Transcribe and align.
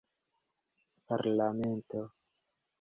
parlamento 1.07 2.01